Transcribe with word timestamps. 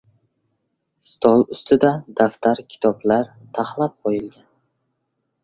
Stol 1.09 1.43
ustida 1.55 1.91
daftar- 2.21 2.63
kitoblar 2.73 3.31
taxlab 3.59 3.95
qo‘yilgan. 4.09 4.51